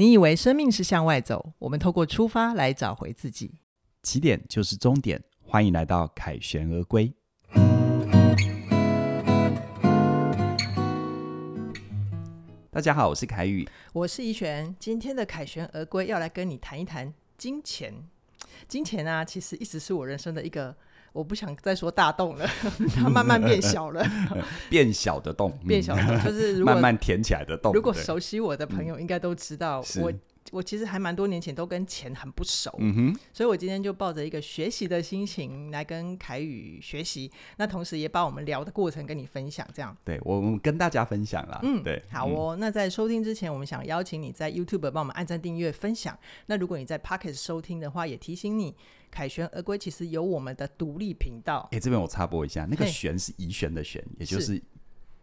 [0.00, 3.56] 你以为生命是向外走，我们透过出发来找回自己。
[4.02, 7.12] 起点就是终点，欢迎来到凯旋而归。
[12.70, 14.74] 大家好，我是凯宇，我是怡璇。
[14.78, 17.92] 今天的凯旋而归要来跟你谈一谈金钱。
[18.66, 20.74] 金钱啊，其实一直是我人生的一个。
[21.12, 22.46] 我不想再说大洞了，
[22.94, 24.04] 它慢慢变小了，
[24.70, 27.72] 变小的洞，变小的洞就是如果 慢慢填起来的洞。
[27.72, 30.12] 如果熟悉我的朋友应该都知道我。
[30.52, 32.76] 我其实还蛮多年前都跟钱很不熟，
[33.32, 39.96] 所以我今天就抱着一个学习的心情来跟凯宇学习，那同时也把我们聊的过程跟你分享，这样。
[40.02, 41.60] 对，我们跟大家分享啦。
[41.62, 42.56] 嗯，对，好哦。
[42.56, 46.18] 嗯、那在收听之前，我们想邀请你在 YouTube 帮我们按赞、订阅、分享。
[46.46, 48.74] 那如果你在 Pocket 收听的话，也提醒你，
[49.10, 51.68] 凯旋而归其实有我们的独立频道。
[51.72, 54.60] 哎、欸，这边我插播一下，那个“旋”是怡璇的“旋”，也就是。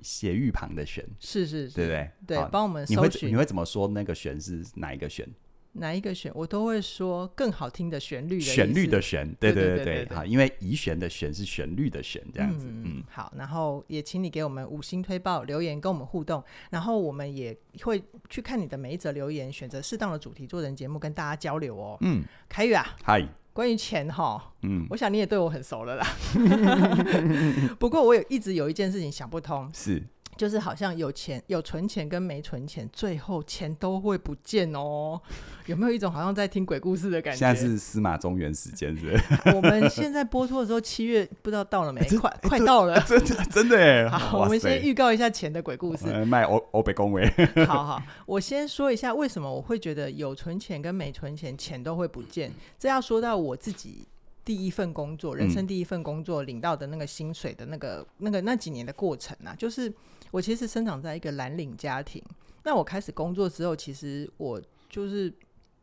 [0.03, 2.11] 斜玉旁的旋，是是是，对不对？
[2.27, 3.21] 对，帮我们搜寻。
[3.21, 5.27] 你会你会怎么说那个旋是哪一个旋？
[5.73, 6.31] 哪一个旋？
[6.35, 8.45] 我都会说更好听的旋律的。
[8.45, 12.67] 旋律的旋，对对对对，好，因为怡璇的旋是旋律的旋，这样子。
[12.69, 21.97] 嗯，嗯好，然后也请你给我们五星推报留言，跟我们互动，然后我们也会去看你的每一则留言，选择适当的主题做成节目跟大家交流哦。
[22.01, 23.27] 嗯，凯宇啊，嗨。
[23.57, 26.05] 关于钱哈，嗯，我想你也对我很熟了啦。
[27.79, 30.03] 不过我有一直有一件事情想不通，是。
[30.37, 35.19] 就是好像有钱有存钱跟没存钱，最后钱都会不见哦。
[35.65, 37.39] 有没有一种好像在听鬼故事的感觉？
[37.39, 39.19] 现在是司马中原时间，是
[39.53, 41.99] 我们现在播出的时候，七月不知道到了没？
[42.01, 44.07] 欸、快、欸、快到了，真的真的哎。
[44.17, 46.05] 好，我们先预告一下钱的鬼故事。
[46.23, 47.27] 卖欧欧北恭维。
[47.65, 52.51] 好 好，我先说一下为什么我会觉得有存钱跟没存钱，钱都会不见。
[52.77, 54.07] 这要说到我自己
[54.45, 59.91] 第一份工作，人生第一份工作领到的那个薪水的那个、嗯、那个那几年的过程啊，就是。
[60.31, 62.23] 我其实生长在一个蓝领家庭，
[62.63, 65.33] 那我开始工作之后，其实我就是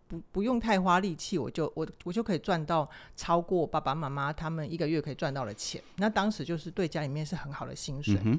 [0.06, 5.82] 不不用太花力气，我就我我就可以赚到超过爸爸妈妈他们一个月可以赚到的钱。
[5.97, 8.19] 那当时就是对家里面是很好的薪水。
[8.25, 8.38] 嗯、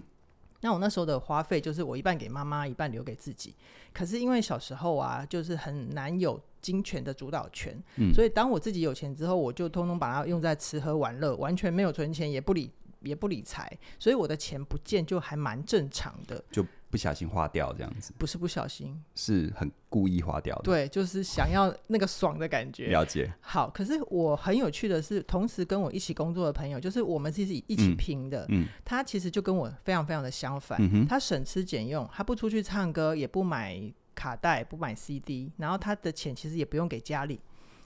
[0.62, 3.56] 那我那时候的花费就是我一半给妈妈，一半留给自己。
[3.92, 12.70] 可是因为小时候啊，就是很难有金钱的主导权，嗯、所以当我自己有钱之后，我就通通把它用在吃喝玩乐，完全没有存钱，也不理。
[13.06, 18.14] 也不理财，所以我的钱不见就还蛮正常的，就不小心花掉这样子。
[18.18, 20.64] 不是不小心，是很故意花掉的。
[20.64, 22.88] 对，就是想要那个爽的感觉。
[22.88, 23.32] 了解。
[23.42, 28.46] 好，可是我很有趣的是，同时跟我一起工作的朋友，就是我们自己一起拼的。
[28.50, 28.64] 嗯。
[28.64, 30.78] 嗯，他其实就跟我非常非常的相反。
[30.82, 31.08] 嗯哼。
[31.08, 33.82] 他省吃俭用，他不出去唱歌，也不买
[34.14, 37.40] 卡带，不买 CD，然后他的钱其实也不用给家里。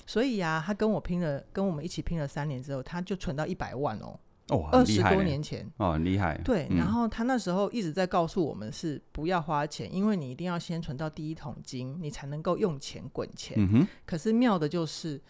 [0.06, 4.20] 所以呀、啊，他跟我拼了，跟我们一起拼了三年之后，他就存到一百万哦。
[4.50, 6.38] 哦，二十多年前哦，很厉害。
[6.44, 13.88] 对，嗯、然后他那时候一直在告诉我们是不要花钱，因为你一定要先存到第一桶金，你才能够用钱滚钱。
[14.06, 15.22] 可是妙的就是，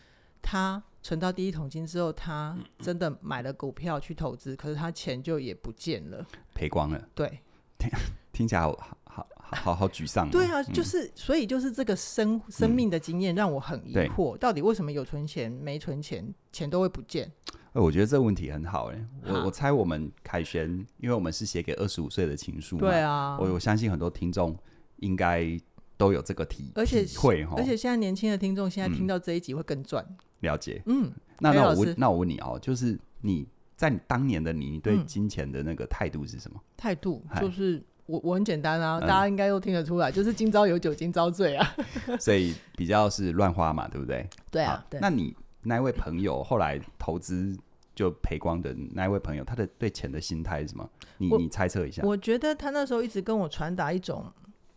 [0.42, 7.08] 他存到第一桶金之后，他真的买了股票去投资，可是他钱就也不见了，赔光了。
[7.14, 7.40] 对，
[7.78, 7.90] 听
[8.32, 8.72] 听起来好
[9.04, 10.30] 好好好好沮丧、啊。
[10.32, 17.32] 对啊，就是、嗯、所以就是这个生生命的经验让我很疑惑，嗯、到底为什么有存钱没存钱，钱都会不见？
[17.80, 20.68] 我觉得这个问题很好哎，我我猜我们凯旋，
[20.98, 24.58] 因为我们是写给二十五岁的情书嘛，对啊，我我相信很多听众
[24.98, 25.60] 应该
[25.98, 36.60] 都有这个体而且体会哈，而且现在年轻的听众现在听到这一集会更赚、嗯、了解，嗯，那那我问那我问你哦，就是你在你当年的你，你对金钱的那个态度是什么？
[36.76, 41.76] 态、嗯、度就是我我很简单啊，嗯、大家应该都听得出来，就是今朝有酒今朝醉啊，
[42.20, 44.28] 所以比较是乱花嘛，对不对？
[44.52, 45.36] 对啊，对那你。
[45.62, 47.54] 那位朋友后来投资
[48.00, 50.90] 就赔光的那一位朋友，他的对钱的心态是什么？
[51.18, 52.02] 你你猜测一下。
[52.06, 54.24] 我觉得他那时候一直跟我传达一种，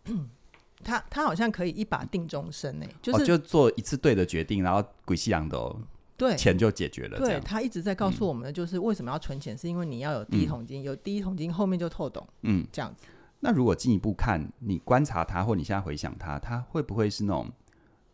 [0.83, 5.81] 他他好像可以一把定终身呢，就是、哦、就做一次对的决定，然后鬼西洋的哦，
[6.17, 7.17] 对，钱就解决了。
[7.21, 13.07] 对，他一直在告诉我们的就是为什么要存钱，嗯、是因为你要有第一桶金，嗯、有第一桶金后面就透懂，嗯，这样子。
[13.39, 17.49] 那如果进一步看，你观察他，或你现在回想他，他会不会是那种？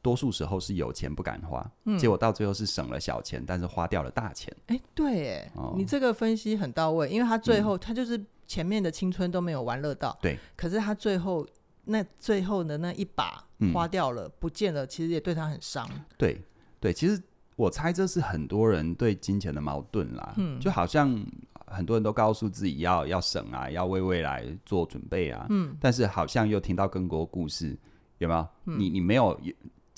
[0.08, 4.50] 多数时候是有钱不敢花，嗯、结果到最后是省了小钱，但是花掉了大钱。
[4.68, 11.46] 哎、欸，对，哎、哦，你这个分析很到位，因为他最后、嗯、他就是前面的青春都没有玩乐到，对，可是他最后
[11.84, 13.44] 那最后的那一把
[13.74, 15.86] 花掉了，嗯、不见了，其实也对他很伤。
[16.16, 16.40] 对，
[16.80, 17.22] 对，其实
[17.54, 21.22] 我猜这是很多人对金钱的矛盾啦，嗯，就好像
[21.66, 27.76] 很多人都告诉自己要要省啊，要为未来做准备啊，嗯，但是好像又听到更多故事，
[28.16, 28.48] 有没有？
[28.64, 29.38] 嗯、你你没有。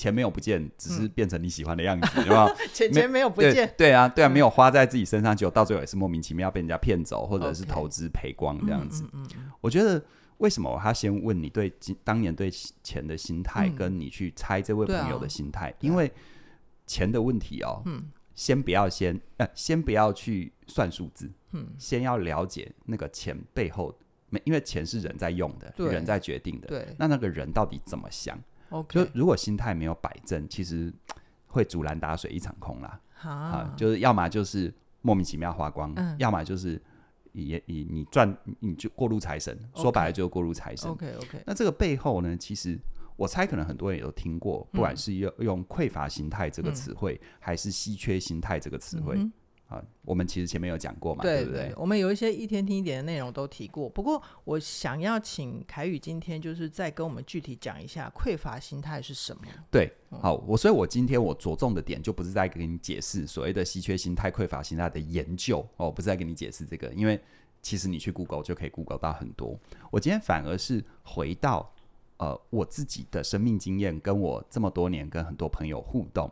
[0.01, 2.51] 钱没有不见，只是变成你喜欢的样子，对吧？
[2.73, 9.05] 钱钱没有不见，对，对啊，对啊，没有花在自己身上，结果到最后也是莫名其妙被人家骗走，或者是投资赔光这样子。
[9.61, 10.03] 我觉得，
[10.39, 11.71] 为什么我要先问你对
[12.03, 12.51] 当年对
[12.83, 15.75] 钱的心态，跟你去猜这位朋友的心态？
[15.81, 16.11] 因为
[16.87, 18.05] 钱的问题哦，嗯，
[18.35, 23.95] 先不要先呃，先不要去算数字，嗯，先要了解那个钱背后，
[24.31, 28.39] 没，因为钱是人在用的，人在决定的，对，那那个人到底怎么想
[28.89, 30.93] 就如果心态没有摆正，其实
[31.47, 33.01] 会竹篮打水一场空啦。
[33.23, 34.73] 啊，就是要么就是
[35.03, 36.81] 莫名其妙花光，要么就是。
[37.33, 40.91] 也你你赚你就过路财神说白了就是过路财神。
[40.91, 41.41] OK OK。
[41.47, 42.77] 那这个背后呢，其实
[43.15, 49.15] 我猜可能很多人也都听过，不管是用用匮乏心态这个词汇，嗯、还是稀缺心态这个词汇。
[49.17, 49.33] 嗯
[49.71, 51.73] 啊，我们其实前面有讲过嘛，对，对不对？
[51.77, 53.89] 我们有一些一天听一点的内容都提过。
[53.89, 59.43] 不过，我想要请凯宇今天就是再跟我们具体讲一下匮乏心态是什么。
[59.71, 67.21] 对，好，我所以，我今天我着重的点就不是在跟你解释所谓的稀缺心态、匮乏心态的研究哦，不是在跟你解释这个，因为
[67.63, 69.57] 其实你去 Google 就可以 Google 到很多。
[69.93, 71.73] 我今天反而是回到
[72.17, 76.29] 呃我自己的生命经验，跟我这么多年跟很多朋友互动，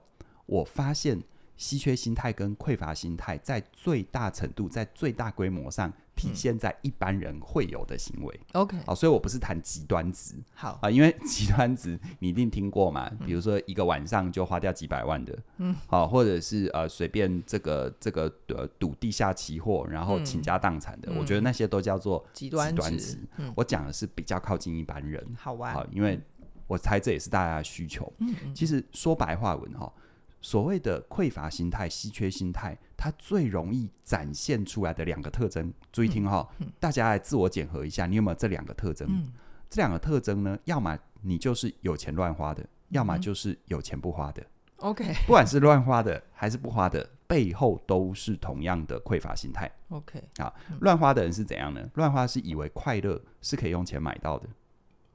[0.46, 1.22] 我发现。
[1.58, 8.40] 稀缺心态跟匮乏心态，在最大程度、在最大规模上体现在一般人会有的行为。
[8.52, 10.36] OK，好，所以我不是谈极端值。
[10.54, 23.18] 好啊，因为 极端值你一定听过嘛，比如说一个晚上就花掉几百万的，嗯，好，或者是呃随便这个这个呃赌地下期货，然后倾家荡产的，我觉得那些都叫做极端值。
[23.56, 25.26] 我讲的是比较靠近一般人。
[25.36, 26.20] 好玩，好，因为
[26.68, 28.12] 我猜这也是大家的需求。
[28.18, 29.92] 嗯，其实说白话文哈。
[30.40, 39.08] 所谓的匮乏心态、稀缺心态，它最容易展现出来的两个特征，注意听哈，嗯嗯、大家来自我检核一下，你有没有这两个特征？
[39.10, 39.32] 嗯、
[39.68, 44.46] 这两个特征呢，要么你就是有钱乱花的，要么就是有钱不花的。
[44.76, 49.68] OK，、嗯、不管是乱花的还是不花的，背后都是同样的匮乏心态。
[49.88, 51.90] OK，啊，乱花的人是怎样呢？
[51.94, 54.48] 乱花是以为快乐是可以用钱买到的，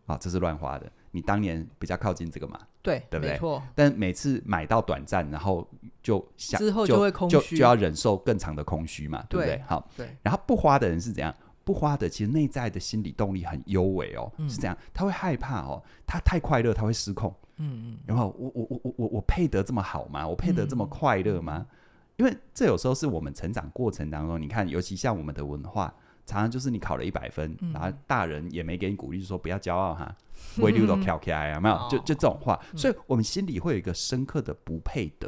[0.06, 0.92] 啊，这是乱花的。
[1.12, 2.60] 你当年比较靠近这个嘛？
[2.84, 3.32] 对，对不对？
[3.34, 3.64] 没错。
[3.74, 5.68] 但每次买到短暂，然后
[6.04, 9.56] 就想之后就会空虚，就就，就要忍受更长的空虚嘛，对不对？
[9.56, 10.16] 对好，对。
[10.22, 11.34] 然后不花的人是怎样？
[11.64, 17.98] 不花的其实内在的心理动力很优美哦，嗯、是这样，他会害怕哦，他太快乐他会失控，嗯嗯。
[18.06, 20.28] 然后我我我我我我配得这么好吗？
[20.28, 21.66] 我配得这么快乐吗？
[21.66, 21.76] 嗯、
[22.18, 25.94] 因为这有时候是我们成长过程当中，你看，尤其像我们的文化。
[26.26, 30.16] 常常就是你考了一百分，嗯、然后大人也没给你鼓励，就说不要骄傲哈，
[30.62, 31.88] 回流都跳起来啊，没有？
[31.90, 35.28] 就就这种话，嗯、所以我们心里会有一个深刻的不配得，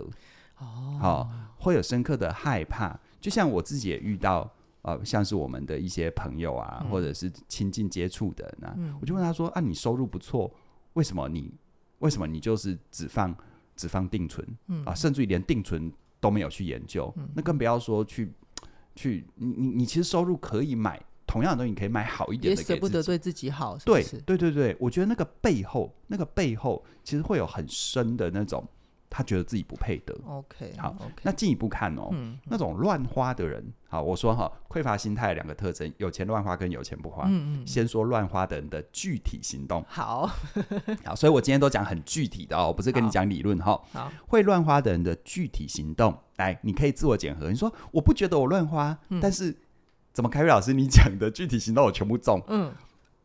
[0.60, 2.98] 哦，哦，会有深刻的害怕。
[3.20, 4.50] 就像我自己也遇到，
[4.84, 10.50] 呃，像是我们的一些朋友啊，嗯、或者是亲近接触的人啊，嗯、我就问他说：啊，你收入不错，
[10.94, 11.54] 为什么你
[12.00, 13.36] 为什么你就是只放
[13.76, 15.92] 只放定存，嗯、啊，甚至于连定存
[16.22, 18.32] 都没有去研究，嗯、那更不要说去。
[18.96, 24.18] 去，你你你其实收入可以买同样的东西，你可以买好一点的，也舍不得对自己好，是是？
[24.22, 28.66] 对对对对，我觉得那个背后，那个背后其实会有很深的那种，
[29.10, 30.16] 他觉得自己不配得。
[30.28, 31.22] OK，好，okay.
[31.24, 37.24] 那进一步看哦，嗯、那种乱花的人，好，我说哈，匮乏心态两个特征，有钱乱花跟有钱不花。
[37.28, 39.84] 嗯嗯，先说乱花的人的具体行动。
[39.88, 40.30] 好，
[41.06, 43.82] 好，所以我今天都讲很具体的哦，我不是跟你讲理论哈。
[43.94, 46.18] 好，会乱花的人的具体行动。
[46.38, 47.50] 来，你可以自我检核。
[47.50, 49.56] 你说我不觉得我乱花，嗯、但是
[50.12, 52.42] 怎么凯瑞老师你讲的具体行动我全部中？
[52.48, 52.74] 嗯，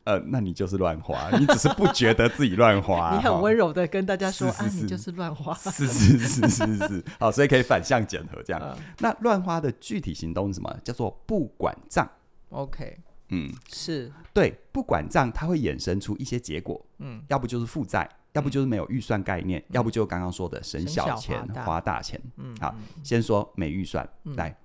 [0.05, 3.15] 呃，那你就是乱花，你只是不觉得自己乱花。
[3.19, 5.55] 你很温柔的跟大家说啊，你就是乱花。
[5.55, 8.61] 是是是是是，好，所以可以反向检核这样。
[8.63, 10.75] 嗯、那乱花的具体行动是什么？
[10.83, 12.09] 叫做不管账。
[12.49, 16.85] OK，嗯，是对，不管账，它会衍生出一些结果。
[16.99, 18.09] 嗯，要不就是负债。
[18.33, 22.21] 要不就是没有预算概念，嗯、要不就刚刚说的省小钱小花大钱。
[22.37, 24.09] 嗯，好，先说没预算。
[24.23, 24.57] 嗯、来，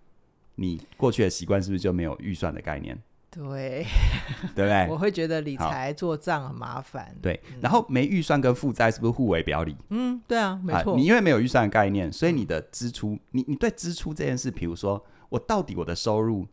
[0.53, 2.95] 你过去的习惯是不是就没有预算的概念？
[3.35, 3.85] 对，
[4.55, 4.87] 对不对？
[4.89, 7.15] 我会觉得理财做账很麻烦。
[7.21, 9.75] 对，然后没预算跟负债是不是互为表里？
[9.89, 10.95] 嗯，对啊，没错。
[10.95, 16.47] 你因为没有预算的概念，所以你的支出，你你对支出这件事，比如说我到底我的收入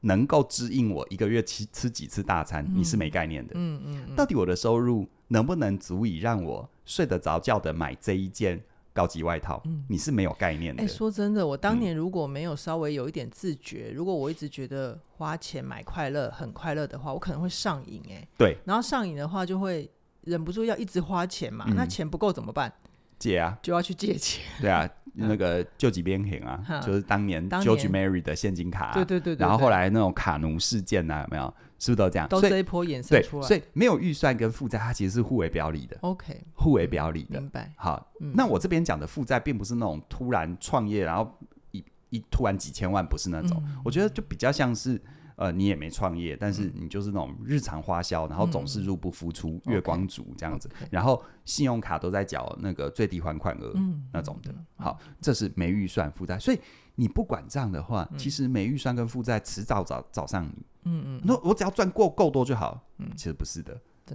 [0.00, 3.52] 能够支应我一个月吃吃几次大餐，嗯、你是没概念的。
[3.56, 5.06] 嗯嗯，嗯嗯到底我的收入？
[5.28, 8.62] 能不能足以让我睡得着觉的买这一件
[8.94, 9.60] 高级外套？
[9.66, 10.82] 嗯，你是没有概念的。
[10.82, 18.00] 哎、欸，说真的，我当年如果没有稍微有一点自觉，嗯、如果我一直觉得花钱买快乐很快乐的话，我可能会上瘾。
[18.08, 19.90] 哎，对，然后上瘾的话，就会
[20.22, 21.64] 忍不住要一直花钱嘛。
[21.68, 22.72] 嗯、那钱不够怎么办？
[23.18, 24.44] 借啊，就要去借钱。
[24.60, 28.94] 对啊，那个救济边行啊，嗯、就是当年 George Mary 的现金卡、啊。
[28.94, 31.52] 对对对，对，对，然后后来那种卡奴事件啊，有没有？
[31.76, 32.28] 是不是都这样？
[32.28, 35.96] 都这一波衍生出来，所以没有预算跟负债，它其实是互为表里的。
[36.00, 37.40] OK，互为表里的。
[37.40, 37.70] 明白。
[37.76, 41.36] 好，那我这边讲的负债，并不是那种突然创业，然后
[41.72, 43.62] 一一突然几千万，不是那种。
[43.84, 44.98] 我觉得就比较像是
[45.36, 53.74] 呃，你也没创业，但是你就是那种日常花销，然后总是入不敷出，月光族这样子，然后信用卡都在缴那个最低还款额
[54.12, 54.54] 那种的。
[54.76, 56.60] 好，这是没预算负债，所以
[56.94, 60.66] 你不管账的话，其实没预算跟负债迟早找找上你。
[60.84, 62.80] 嗯嗯，那我只要赚够够多就好。
[62.98, 63.74] 嗯，其实不是的。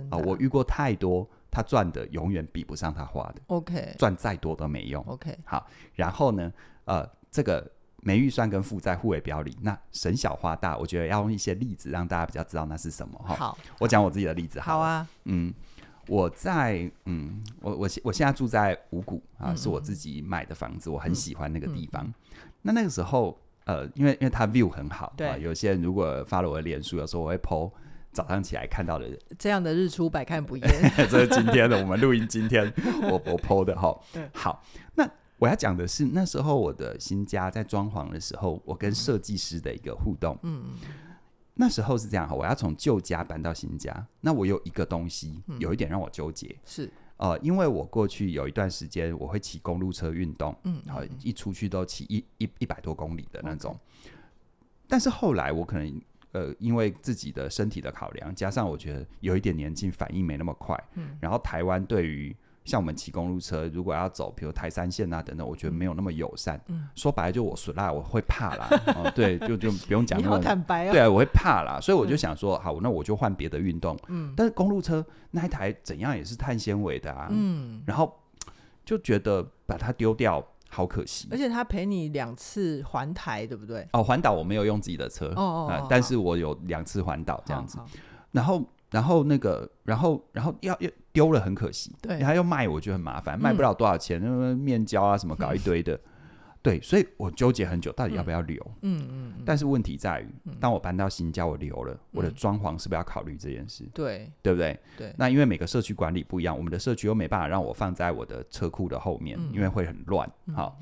[0.09, 3.41] 啊，我遇过太多，他赚的永远比不上他花的。
[3.47, 5.03] OK，赚再多都没用。
[5.05, 6.53] OK，好，然后呢，
[6.85, 7.69] 呃，这个。
[8.01, 13.35] 没预算跟负债互为表里，那省小花大，我觉得要用一些例子让大家比较知道那是什么哈。
[13.35, 14.73] 好，我讲我自己的例子好。
[14.73, 15.53] 好啊，嗯，
[16.07, 22.03] 我在嗯，我我我现在住在五谷啊，是我自己买的房子，我很喜欢那个地方。
[22.05, 22.13] 嗯嗯、
[22.61, 27.71] 那那个时候，呃，因为因为它 view 很好，对、啊，有些人如果发了我的脸书，有时候我会 po
[28.11, 29.05] 早上起来看到的
[29.37, 30.67] 这样的日出百看不厌。
[31.09, 33.99] 这是今天的我们录音，今天我我 po 的哈。
[34.33, 34.63] 好，
[34.95, 35.09] 那。
[35.39, 40.37] 我要讲的是那时候我的新家在装潢的时候，我跟设计师的一个互动。
[40.43, 40.65] 嗯，
[41.55, 46.91] 那时候是这样哈，我要从旧家搬到新家，那我有一个东西有一点让我纠结，是。
[47.17, 53.77] 呃，因为我过去有一段时间我会骑公路车运动，嗯，然后一出去都骑一一一百多公里的那种。
[54.87, 62.33] 但是后来我可能呃，因为自己的身体的考量，加上我觉得有一点年纪，反应没那么快，嗯，然后台湾对于
[62.65, 66.61] 像我们骑公路车，如果要走，比如台三线啊等等，我觉得没有那么友善。
[66.67, 68.67] 嗯，说白了就我损啦，我会怕啦。
[68.95, 70.91] 哦，对，就就 不用讲那么坦白啊。
[70.91, 73.97] 对啊，我会怕啦，所以我就想说，好，那我就换别的运动。
[74.07, 77.27] 嗯，但是公路车那一台怎样也是碳纤维的啊。
[77.31, 78.13] 嗯，然后
[78.85, 81.27] 就觉得把它丢掉好可惜。
[81.31, 83.87] 而且他陪你两次环台，对不对？
[83.93, 85.27] 哦，环岛我没有用自己的车。
[85.35, 87.79] 哦哦，哦，但是我有两次环岛这样子。
[88.31, 88.63] 然后。
[88.91, 95.99] 然后那个，然后然后要要丢了很可惜，对，他要卖我觉得很麻烦，嗯、卖不了多少钱，那个面胶啊什么搞一堆的，嗯、
[96.61, 98.59] 对，所以我纠结很久，到底要不要留？
[98.81, 99.33] 嗯嗯。
[99.45, 103.83] 但是问题在于，嗯、当我搬到新家，我留了，嗯、我的装潢是不是要考虑这件事？
[103.93, 104.79] 对，对不对？
[104.97, 105.13] 对。
[105.17, 110.29] 那因为每个社区管理不一样，我们的社区又没办法让我放在我的车库的后面，嗯、因为会很乱。
[110.53, 110.79] 好。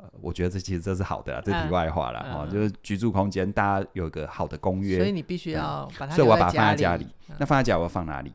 [0.00, 7.06] 嗯我觉得这其实这是好的啦，这题外话了哈，就是居住空间大家有一个好的公约，所以你必须要把它，所以我要把它放在家里。
[7.38, 8.32] 那放在家我要放哪里？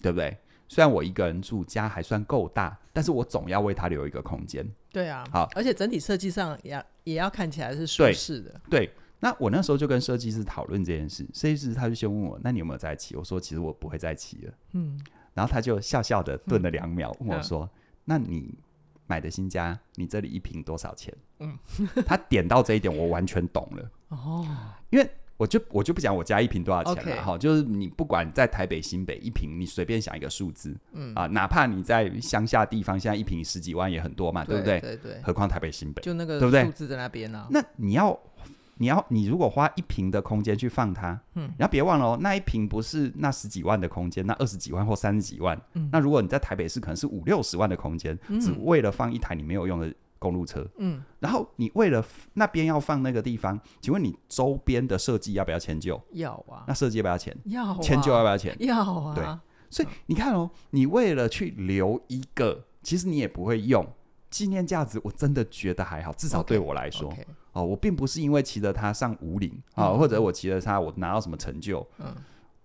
[0.00, 0.36] 对不对？
[0.68, 4.64] 虽然我一个人住，家还算够大，但是我总要为它留一个空间。
[4.92, 8.60] 对啊，好，而且整体设计上也要也要看起来是舒适的。
[8.70, 8.88] 对，
[9.18, 13.16] 那我那时候就跟设计师讨论这件事，设计师他就先问我，那你有没有再骑？
[13.16, 14.52] 我说其实我不会再骑了。
[14.72, 14.98] 嗯，
[15.34, 17.68] 然后他就笑笑的顿了两秒，问我说，
[18.04, 18.54] 那你？
[19.10, 21.12] 买的新家，你这里一瓶多少钱？
[21.40, 21.58] 嗯，
[22.06, 23.90] 他点到这一点，我完全懂了。
[24.10, 24.46] 哦，
[24.90, 34.78] 因为我就我就不讲我家一瓶多少钱了哈，就是你不管在台北新北一瓶，你随便想一个数字，嗯啊，哪怕你在乡下地方，现在一瓶十几万也很多嘛，对不对？
[34.80, 35.20] 对对。
[35.22, 37.46] 何况台北新北，就那个数字在那边呢。
[37.50, 38.16] 那你要。
[38.80, 56.00] 你要你如果花一瓶的空间去放它，嗯，然后别忘了哦，那一瓶不是那十几万的空间，那二十几万或三十几万，嗯，那如果你在台北市可能是五六十万的空间，嗯，只为了放一台你没有用的公路车，嗯，然后你为了那边要放那个地方，请问你周边的设计要不要迁就？
[56.12, 57.36] 要啊，那设计要不要钱？
[57.44, 58.56] 要啊，迁就要不要钱？
[58.60, 59.24] 要啊，对，
[59.68, 63.86] 所以你看哦，你为了去留一个，其实你也不会用。
[64.30, 67.24] 纪念价值，我真的觉得还好，至少对我来说，okay, okay.
[67.52, 71.86] 哦，我并不是因为骑着它上五岭啊，嗯、或者我骑着它我拿到什么成就。
[71.98, 72.14] 嗯，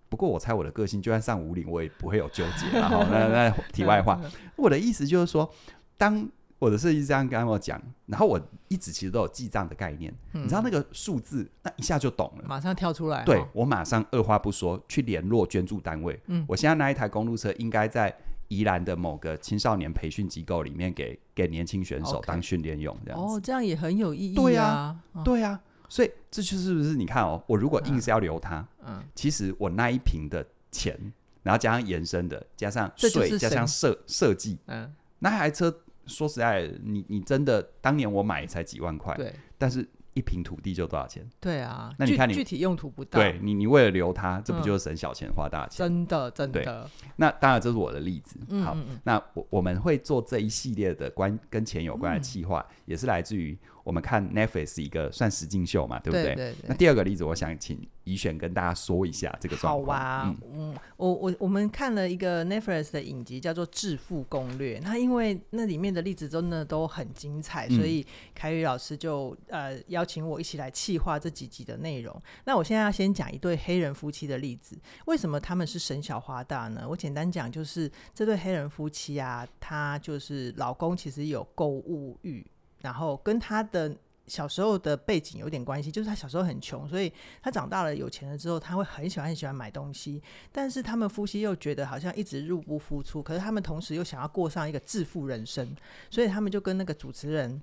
[0.10, 2.80] 不过我猜我的个性，就算上五岭，我也不会有纠结。
[2.80, 4.20] 然后那那 题外话，
[4.56, 5.50] 我的意思就是说，
[5.98, 6.28] 当
[6.60, 13.24] 我的设计师这样跟我讲，然后我一直其实都有记账的概念，嗯、你知道那个数字，那一下就懂了，马上跳出来。
[13.24, 16.20] 对，我马上二话不说去联络捐助单位。
[16.28, 18.16] 嗯，我现在那一台公路车应该在。
[18.48, 23.26] 宜兰的某个青少年培训机构里面给，给给年轻选手当训练用，这样子。
[23.26, 24.42] 哦，这样也很有意义啊。
[24.42, 25.60] 对呀，对呀，
[25.90, 30.98] 所以这就是不是你看哦，我如果硬是要留它，嗯，其实我那一瓶的钱，
[31.44, 39.88] 然后加上延伸的，加上税，加上设设计，嗯，那台车说实在，你你真的当年我买才几万块，对，但是。
[40.16, 41.24] 一平土地就多少钱？
[41.40, 45.86] 对啊，那你看你具体用途不大，对你，你为了留它，这不就是省小钱花大钱？
[45.86, 46.90] 真的，真的。
[47.18, 48.40] 那当然，这是我的例子。
[48.64, 56.56] 好，那我我们会做这一系列的关跟钱有关的企划，也是来自于我们看 Netflix 一个算实境秀嘛，对不对？
[56.66, 60.00] 那第二个例子，我想请怡选跟大家说一下这个状况。
[60.00, 64.80] 好啊，嗯，我我我们看了一个 Netflix 的影集，叫做《致富攻略》。
[64.82, 70.06] 那因为那里面的例子真的都很精彩，所以凯宇老师就呃邀。
[70.06, 72.22] 请我一起来企划这几集的内容。
[72.46, 74.78] 那我现在要先讲一对黑人夫妻的例子。
[75.08, 76.86] 为什么他们是省小花大呢？
[76.88, 82.46] 我简单讲，就是这对黑人夫妻啊，他就是老公其实有购物欲，
[82.82, 83.98] 然后跟他的
[84.28, 90.22] 小时候的背景有点关系，就是他小时候很穷，所以他长大了有钱了之后，他会很喜欢很喜欢买东西。
[90.52, 95.76] 但是他们夫妻又觉得好像一直入不敷出，可是他们同时又想要过上一个致富人生，
[96.10, 97.62] 所以他们就跟那个主持人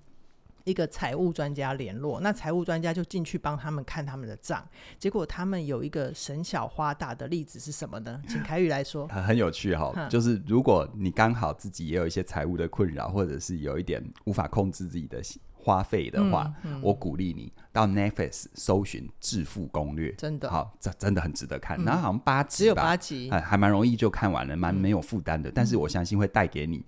[0.65, 2.21] 一个财务专家联络。
[2.21, 4.65] 那财务专家就进去帮他们看他们的账，
[4.97, 8.23] 结果他们有一个省小花大的例子是什么呢？
[8.29, 9.09] 请凯宇来说。
[9.11, 15.21] 很有趣哈、哦，就是如果你刚好自己也有一些财务的困扰，或者是有一点无法控制自己的。
[15.63, 16.75] 花费的话，嗯。
[16.75, 20.51] 嗯、我鼓励你到 Netflix 搜寻《致富攻略》，真的。
[20.51, 21.83] 好，这真的很值得看。
[21.85, 25.49] 然后、嗯、好像八集，只有八集，还还蛮容易就看完了，蛮没有负担的。
[25.49, 26.85] 嗯、但是我相信会带给你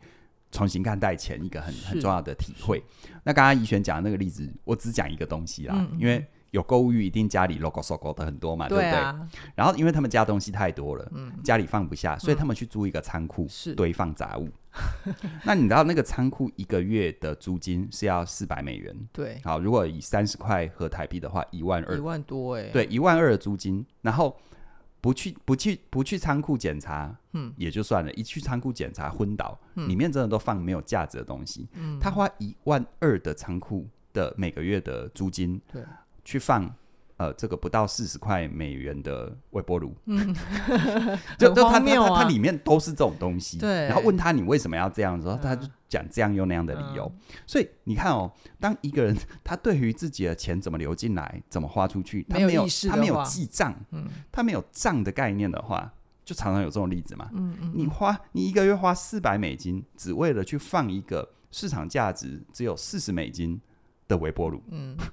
[0.51, 2.83] 重新看待钱一个很很重要的体会。
[3.23, 6.27] 那刚刚怡璇讲的那个例子，我只讲一个东西啦，嗯、因为。
[6.55, 9.41] 有购物欲，一定家里 logo logo 的很多嘛，对，啊、对不对？
[9.57, 14.49] 然后因为他们家东西太多了，嗯、家里放不下，所以他们去租一个仓库，是堆放杂物。
[15.45, 18.97] 那你知道那个仓库一个月的租金是要四百美元？
[19.13, 24.37] 对，好，如果以三十块合台币的话，一万二，一万多哎，对，一万二的租金，然后
[25.01, 31.69] 不去不去不去仓库检查，嗯，也就算了，一去仓库检查昏倒，嗯、里面真的都放没有价值的东西。
[31.75, 35.83] 嗯，他花一万二的仓库的每个月的租金，对。
[36.25, 36.75] 去放
[37.17, 40.35] 呃，这个不到四十块美元的微波炉，嗯，
[41.39, 43.87] 就就它它它里面都是这种东西，对。
[43.87, 47.11] 然后问他你为什么要这样子，然后他就讲这样又那样的理由。
[47.47, 55.93] 所以你看哦，当一个人 他对于自己的钱怎么流进来、怎么花出去，他没有他没有记账，嗯，他没有账的概念的话，
[56.25, 57.31] 就常常有这种例子嘛。
[57.33, 63.61] 嗯嗯，你花你一个月花四百美金，只为了去放一个市场价值只有四十美金
[64.09, 64.97] 的微波炉，嗯。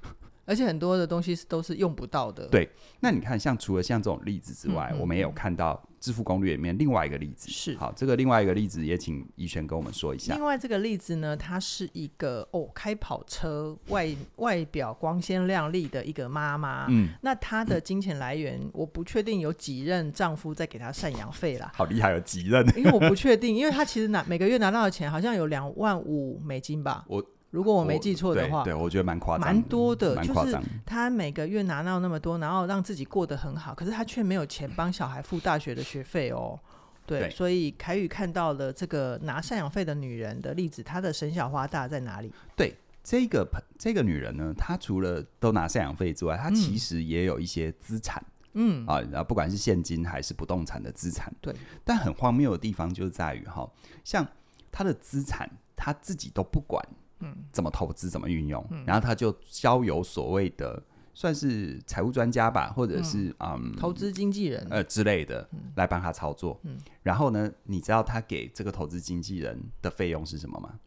[0.51, 2.45] 而且很多的东西是都是用不到的。
[2.49, 7.49] 对，那你看，像除了像这种例子之外，嗯嗯、我们也有看到《致富攻略》里面另外一个例子。
[7.49, 10.33] 是，好，这个另外一个例子也请怡璇跟我们说一下。
[10.33, 16.87] 另外这个例子呢，它是一个哦，开跑车、外 外表光鲜亮丽的一个妈妈。
[16.89, 21.71] 嗯，那她的金钱来源，我不确定有几任丈夫在给她赡养费啦。
[21.73, 22.67] 好厉害，有几任？
[22.75, 27.05] 因为我不确定，因为她其实拿每个月拿到的钱好像有两万五美金吧。
[27.07, 27.25] 我。
[27.51, 36.59] 如果我没记错的话，对，对我觉得蛮夸张，蛮多的，就是他每个月拿到那么多，然后让自己过得很好，可是他却没有钱帮小孩付大学的学费哦。
[37.05, 42.31] 对，对所以凯宇看到了这个拿赡养费的女人的例子，她的省小花大在哪里？
[42.55, 43.45] 对，这个
[43.77, 51.53] 这个女人呢，她除了都拿赡养费之外，她其实也有一些资产，嗯啊，然后不管是现金还是不动产的资产，对。
[51.83, 53.69] 但很荒谬的地方就在于哈，
[54.05, 54.25] 像
[54.71, 56.81] 她的资产，她自己都不管。
[57.21, 60.81] 嗯，怎么投资，怎么运用，嗯、然后他就交由所谓的
[61.13, 64.65] 算是财务专家吧，或者是嗯，嗯投资经纪人。
[64.69, 66.59] 呃之类的、嗯、来帮他操作。
[66.63, 70.79] 嗯，然后呢，你知道他给这个投资经纪人的费用是什么吗？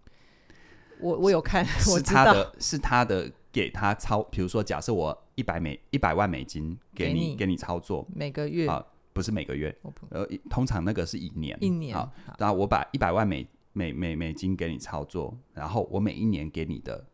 [1.00, 8.66] 我我有看，是他的，是他的给他操，比如说假设我一百美一百万美金给你给你，给你操作，每个月。
[8.68, 9.76] 啊，不是每个月，
[10.10, 11.56] 呃，通常那个是一年。
[11.60, 13.46] 一年啊，然后我把一百万美。
[13.74, 17.04] 每每美金给你操作，然后我每一年给你的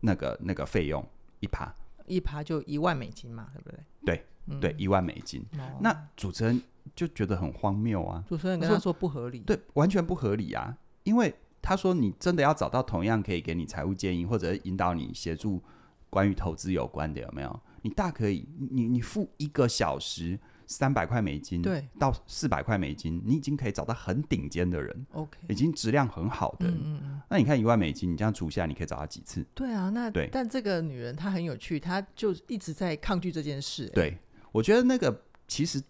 [0.00, 1.02] 那个那个费用
[1.38, 1.72] 一趴，
[2.06, 3.78] 一趴就一万美金嘛，对不对？
[4.04, 5.40] 对、嗯、对，一万美金。
[5.52, 6.60] 哦、那主持人
[6.96, 8.24] 就觉得很荒谬啊！
[8.28, 10.76] 主持人跟他说不合理，对，完全不合理啊！
[11.04, 15.62] 因为他说你真的要找到同样可以给你财务建议或者引导你协助
[16.10, 17.60] 关于投资有关的有没有？
[17.82, 20.38] 你大可以，你你付一个小时。
[20.70, 26.68] 三百块美金，对，到四百块美金，你已经可以找到很顶尖的人，OK，已经质量很好的。
[26.68, 29.44] 嗯嗯，那你看一万美金，你这样除下来，你可以找到几次？
[29.52, 33.88] 对啊，那对，但这个女人她很有趣，她就一直在抗拒这件事。
[33.88, 34.16] 对，
[34.52, 35.82] 我觉得那个其实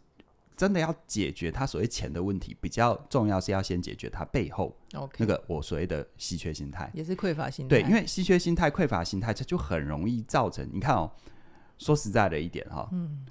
[0.57, 7.83] 真的要解决她所谓钱的问题，比较重要是要先解决她背后 OK 那个我所谓的稀缺心态，也是匮乏心态。
[7.83, 10.67] 对，因为稀缺心态、匮乏心态，这就很容易造成。
[10.73, 11.13] 你看哦，
[11.77, 13.27] 说实在的一点哈，嗯。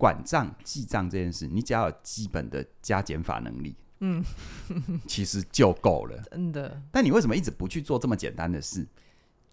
[0.00, 4.24] 管账记账这件事，你只要有基本的加减法能力，嗯，
[5.06, 6.82] 其实就够了，真的。
[6.90, 8.86] 但你为什么一直不去做这么简单的事？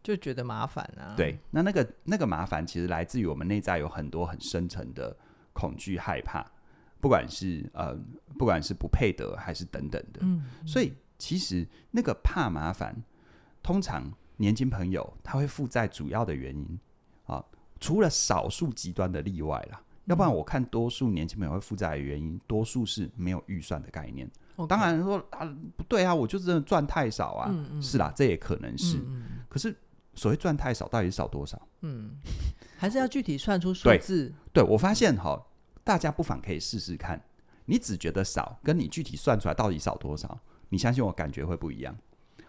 [0.02, 1.16] 就觉得麻烦啊。
[1.18, 5.14] 对，那那个那个麻烦，其实来自于我们内在有很多很深层的
[5.52, 6.50] 恐惧、害怕，
[7.02, 7.94] 不管是呃，
[8.40, 10.22] 不管是不配得还是等等的。
[10.22, 12.96] 嗯，所以其实那个怕麻烦，
[13.62, 16.80] 通常年轻朋友他会负债主要的原因
[17.26, 17.44] 啊，
[17.82, 19.82] 除了少数极端的例外啦。
[20.08, 24.30] 要不然我看多数年轻朋友会负债的原因，多数是没有预算的概念。
[24.68, 27.50] 当然说啊，不对啊，我就真的赚太少啊。
[27.52, 29.00] 嗯嗯是啦，这也可能是。
[29.48, 29.76] 可是
[30.16, 31.62] 所谓赚太少，到底是少多少？
[31.82, 32.12] 嗯，
[32.78, 34.34] 还是要具体算出数字。
[34.54, 35.40] 对，对我发现哈，
[35.84, 37.22] 大家不妨可以试试看。
[37.66, 40.40] 你只觉得少，跟你具体算出来到底少多少，
[40.70, 41.96] 你相信我，感觉会不一样。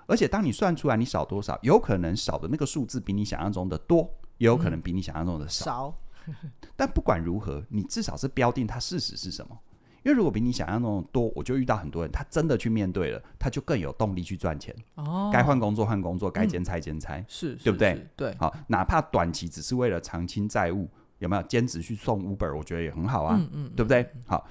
[0.06, 5.64] 而且当你算出来你少多少，有可能少的那个数字比你想象中的多，也有可能比你想象中的少。
[5.64, 5.98] 少
[6.76, 9.58] 但不管如何，你至少是标定它事实是什么。
[10.04, 14.74] 因为如果比你想象中的多，我就遇到很多人，他真的去面对了，他就更有动力去赚钱。
[14.94, 18.06] 哦，该换工作换工作，该兼差兼差，是，对不对？
[18.16, 20.88] 对，好，哪怕短期只是为了偿清债务，
[21.18, 22.56] 有没有兼职去送 Uber？
[22.56, 24.08] 我觉得也很好啊，嗯嗯，对不对？
[24.24, 24.46] 好。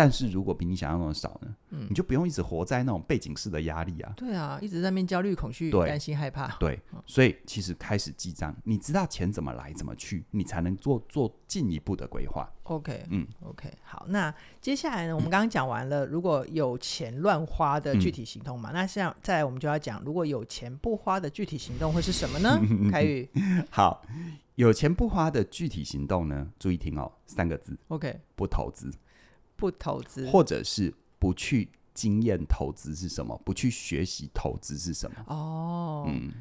[0.00, 1.54] 但是如果比你想象中的少呢？
[1.72, 4.10] 嗯，你就不用一直活在那种背景式的压力啊。
[4.16, 6.56] 对啊，一直在那边焦虑、恐惧、担心、害怕。
[6.56, 12.50] 对，所以其实开始记账，你知道钱怎么来、怎么去，你才能做做进一步的规划。
[12.62, 14.06] OK，嗯，OK，好。
[14.08, 15.14] 那接下来呢？
[15.14, 22.58] 我们刚刚讲完了，如果有钱乱花的具体行动嘛，嗯、那现在再来我们就要讲，如果有钱不花的具体行动会是什么呢？
[22.90, 23.28] 凯宇，
[23.68, 24.02] 好，
[24.54, 26.48] 有钱不花的具体行动呢？
[26.58, 27.76] 注意听哦，三个字。
[27.88, 28.90] OK，不投资。
[29.60, 33.38] 不投资，或者是不去经验投资是什么？
[33.44, 35.16] 不去学习投资是什么？
[35.26, 36.32] 哦，嗯，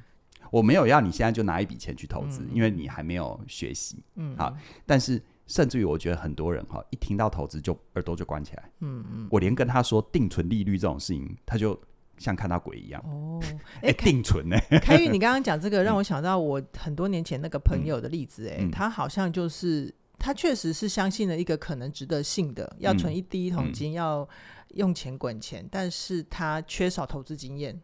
[0.49, 4.01] 我没有要你现在就拿一笔钱去投资，嗯、因为你还没有学习。
[4.15, 4.55] 嗯，好，
[4.85, 8.71] 但是甚至于我觉得很多人哈，一听到投资就耳朵就关起来。
[8.79, 11.77] 嗯嗯，我连跟他说定存利率这种事情，他就
[12.17, 13.03] 像看到鬼一样。
[13.05, 13.39] 哦，
[13.83, 14.57] 哎、欸，定存呢？
[14.81, 18.47] 凯宇，你刚刚讲这个让我 想到我很多年前那个朋友的例子。
[18.47, 19.93] 哎、嗯，他好像就是。
[20.19, 24.29] 他确实是相信了一个可能值得信的，要存一第一桶金，嗯、要
[24.75, 27.79] 用钱滚钱，嗯、但是他缺少投资经验。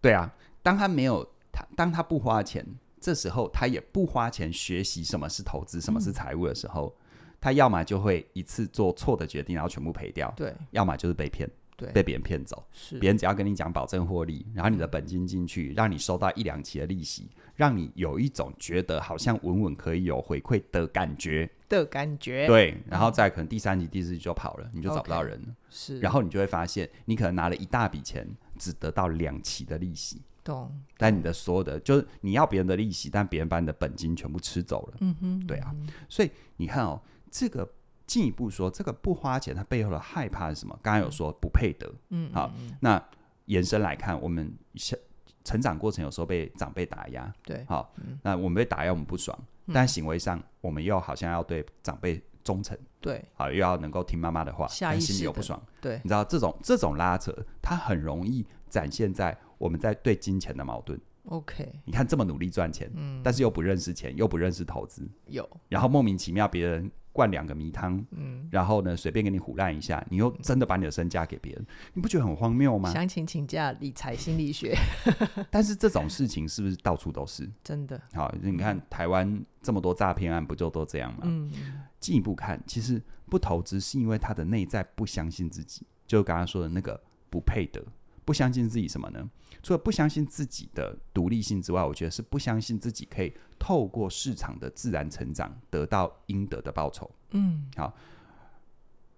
[0.00, 2.66] 对啊，当他没有他，当他不花钱，
[3.00, 7.04] 这时候他也不花钱学习什么是投资，什么是财务的时候，嗯、
[7.40, 11.48] 他要么就会一次做错的决定，然后全部赔掉；对，要么就是被骗。
[11.76, 22.46] 对，被别人骗走，是别人只要跟你讲保证获利，然后你的本金进去，让你收到一两期的利息，让你有一种觉得好像稳稳可以有回馈的感觉的感觉。
[22.46, 25.54] 对，然后再可能第三期、第四期就跑了，你就找不到人了。
[25.68, 28.26] 是，然后你就会发现，你可能拿了一大笔钱，
[28.58, 30.22] 只得到两期的利息。
[30.42, 30.72] 懂。
[30.96, 34.98] 但你的所有的就是你要别人的利息，但别人把你的本金全部吃走了。
[35.00, 35.74] 嗯哼，对啊。
[36.08, 37.70] 所以你看哦，这个。
[38.06, 40.78] 进一步说，这个不花钱，它背后的害怕是什么？
[40.82, 43.02] 刚刚有说不配得，嗯，好，那
[43.46, 44.98] 延伸来看，我们成
[45.42, 47.92] 成长过程有时候被长辈打压，对，好，
[48.22, 49.36] 那我们被打压，我们不爽，
[49.72, 61.00] 但行为上我们又好像要对长辈忠诚，对，好，又要能够听妈妈的话，但心里又不爽，对，你知道这种这种拉扯，它很容易展现在我们在对金钱的矛盾。
[61.24, 66.88] OK，你看这么努力赚钱，嗯，但是又不认识钱，又不认识投资，有，然后莫名其妙别人。
[67.16, 72.92] 灌两个迷汤，嗯，然后呢，随便给你唬烂一下，你又真的把你的身家给别人，嗯、你不觉得很荒谬吗？
[72.92, 74.76] 详情请假理财心理学。
[75.50, 77.50] 但是这种事情是不是到处都是？
[77.64, 77.98] 真的。
[78.12, 81.20] 好，你看台湾这么多诈骗案，不就都这样吗？
[81.22, 81.50] 嗯。
[81.98, 87.82] 进一步看，其实不投资是因为他的内在不相信自己，就刚刚说的那个不配得，
[88.24, 89.28] 不相信自己什么呢？
[89.62, 93.32] 除了不相信自己的独立性之外，我觉得是不相信自己可以
[93.66, 97.10] 透过市场的自然成长得到应得的报酬。
[97.30, 97.92] 嗯，好，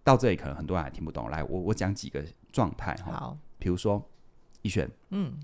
[0.02, 1.28] 到这里可能很多人还听不懂。
[1.28, 3.12] 来，我我讲几个状态哈。
[3.12, 4.02] 好，比如说，
[4.62, 5.34] 一璇，嗯，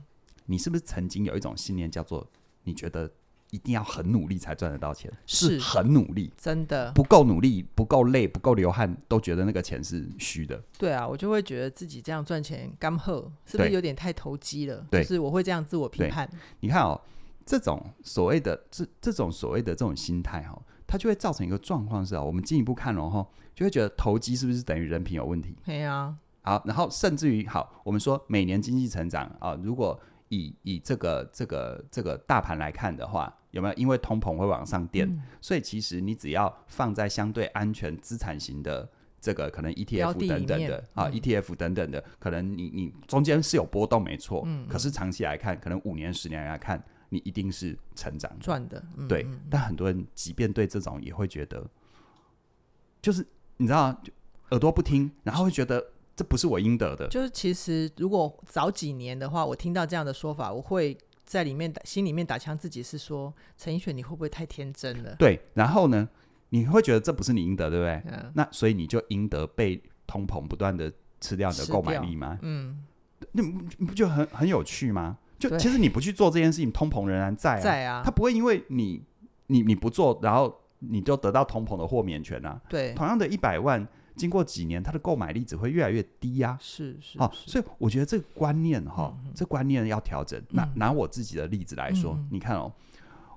[0.47, 2.27] 你是不是曾经有一种信念，叫做
[2.63, 3.11] 你觉得？
[3.51, 10.61] 一定要很努力才赚得到钱，是很努力，真的不够努力、不够累、不够流汗，都觉得那个钱是虚的。
[10.77, 14.85] 对啊，我就会觉得自己这样赚钱干贺，是不是有点太投机了？
[14.91, 16.29] 对，就是我会这样自我批判。
[16.59, 17.01] 你看哦，
[17.45, 25.57] 这种所谓的这这种所谓的这种心态哈，它就会造成一个状况是啊，我们进一步看了哈，就会觉得投机是不是等于人品有问题？
[25.65, 33.75] 对啊，好，然后甚至于好，我们说每年经济成长啊，如果以以这个这个这个大盘来看的话，有没有？
[33.75, 38.89] 因为通膨会往上垫，嗯、所以其实你只要放在相对安全资产型的
[39.21, 46.83] 这个可能 ETF 等等的啊、嗯、，ETF 等等的，可能你你中间是有波动没错，嗯、可是长期来看，可能五年十年来看，
[47.15, 48.85] 你一定是成长赚的。
[48.97, 51.65] 嗯、对，但很多人即便对这种也会觉得，
[53.01, 53.25] 就是
[53.59, 53.97] 你知道，
[54.51, 55.93] 耳朵不听，然后会觉得。
[56.17, 57.09] 这不是我应得的。
[57.09, 65.17] 就是其实，如果早几年的话，我听到这样的说法，我会在里面心里面打枪自己，是说陈奕迅，你会不会太天真了？
[65.17, 66.09] 对，然后呢，
[66.51, 68.13] 你会觉得这不是你应得，对不对？
[68.13, 68.31] 嗯。
[68.33, 72.39] 那所以你就应得被通膨不断的吃掉你的购买力吗？
[72.43, 72.85] 嗯。
[73.33, 73.43] 你
[73.79, 75.19] 你不觉得很很有趣吗？
[75.39, 77.61] 就其实你不去做这件事情，通膨仍然在啊。
[77.61, 78.03] 在啊。
[78.05, 79.03] 他不会因为你
[79.47, 82.61] 你你不做，然后你就得到通膨的豁免权啊。
[82.69, 82.93] 对。
[82.95, 83.87] 同样的一百万。
[84.17, 86.59] 经过几年，它的购买力只会越来越低呀、啊。
[86.63, 90.41] 是是，好，所以我觉得这个观念哈，这观念要调整。
[90.51, 92.73] 拿拿我自己的例子来说，嗯、你看哦，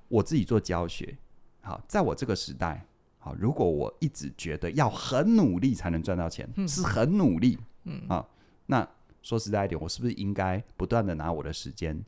[0.07, 1.17] 我自己做教学，
[1.63, 2.85] 好，在我这个时代，
[3.17, 8.23] 好，如果我一直觉得要很努力才能赚到钱，嗯、是很努力，嗯，啊，
[8.67, 8.87] 那
[9.21, 12.03] 说实在一点，我是不是应该不断的拿我的时间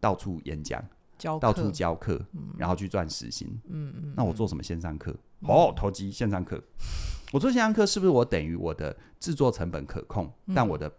[0.00, 0.82] 到处演讲，
[1.18, 3.48] 教到处教课，嗯然后去赚时薪？
[3.68, 5.14] 嗯嗯，那我做什么线上课？
[5.40, 6.62] 哦，投机线上课。
[7.32, 10.92] 我做线上课是不是我等于我的制作成本可控，嗯但我的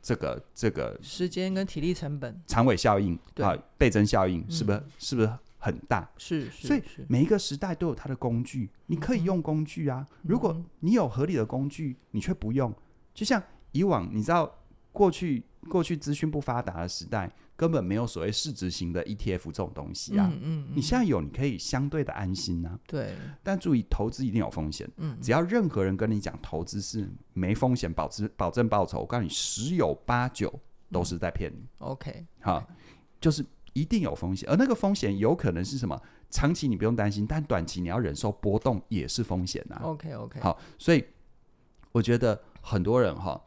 [0.00, 6.10] 这个这个时间跟体力成本长尾效应对啊，倍增效应嗯是不是、是不是很大？
[6.18, 10.04] 是是，所以是每一个时代都有它的工具，你可以用工具啊。
[10.22, 12.74] 如果你有合理的工具，你却不用，
[13.14, 14.52] 就像以往你知道
[14.92, 20.28] 过去过去资讯不发达的时代，根本没有所谓市值型的 ETF 这种东西啊。
[20.32, 22.78] 嗯嗯，你现在有，你可以相对的安心啊。
[22.86, 24.88] 对，但注意，投资一定有风险。
[24.96, 30.52] 嗯，只要任何人跟你讲投资是没风险、保值保证报酬，我告诉你，十有八九
[30.90, 31.64] 都是在骗你。
[31.78, 32.66] OK，好，
[33.20, 36.00] 就是一定有风险，而那个风险有可能是什么？
[36.28, 39.80] 长期你不用担心，但短期你要忍受波动也是风险啊。
[39.84, 41.04] OK OK，好，所以
[41.92, 43.38] 我觉得很多人哈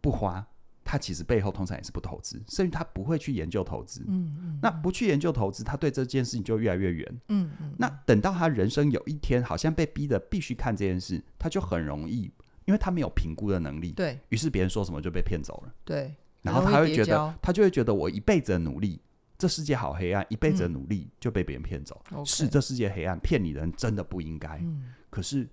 [0.00, 0.44] 不花，
[0.92, 4.04] 他其实背后通常也是不投资，甚至他不会去研究投资。
[4.06, 7.20] 嗯嗯，那不去研究投资，他对这件事情就越来越远。
[7.30, 12.30] 嗯嗯，那等到他人生有一天好像被逼的必须看这件事，他就很容易，
[12.66, 15.74] 因为他没有评估的能力，对于是别人说什么就被骗走了。
[15.82, 19.00] 对，然后他会觉得，他就会觉得我一辈子的努力，
[19.38, 22.04] 这世界好黑暗，一辈子的努力就被别人骗走。
[22.26, 24.58] 是这世界黑暗，骗你的人真的不应该。
[24.58, 25.48] 嗯可是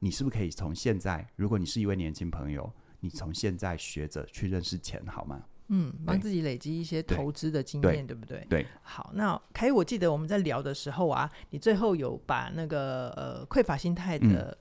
[0.00, 2.70] 你是不是可以从现在，如果你是一位年轻朋友，
[3.02, 5.42] 你从现在学着去认识钱，好吗？
[5.68, 8.46] 嗯，帮自己累积一些投资的经验，对不对？
[8.48, 14.56] 对，好，那凯宇，我记得我们在聊的时候啊，你最后有把那个呃匮乏心态的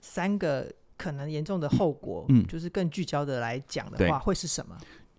[0.00, 2.44] 三个可能严重的后果，嗯。
[2.46, 4.76] 就是更聚焦的来讲的话，会是什么？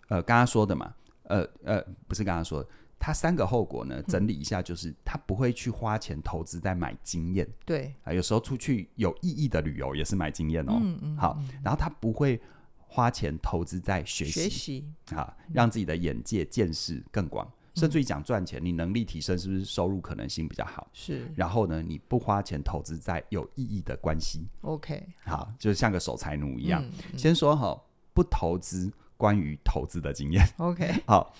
[0.09, 10.73] 呃，刚刚说的嘛，呃呃，不是刚刚说的，他三个后果呢，整理一下，就是他不会去花钱投资在买经验对，啊，有时候出去有意义的旅游也是买经验哦。
[10.81, 12.41] 嗯嗯，好嗯，然后他不会
[12.87, 14.49] 花钱投资在学学习。
[14.49, 20.87] 习，啊，让自己的眼界见识更广，甚至于讲赚钱，你能力提升，是不是收入可能性比较好？
[20.93, 21.31] 是。
[21.35, 26.83] 然后呢，你不花钱投资在有意义的关系，OK，好，就是像个守财奴一样。
[26.83, 27.19] 嗯嗯。
[27.19, 27.79] 先说哈，
[28.13, 30.47] 不投资关于投资的经验。
[30.57, 31.35] OK， 好，